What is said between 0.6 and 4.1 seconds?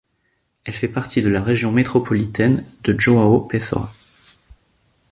Elle fait partie de la région métropolitaine de João Pessoa.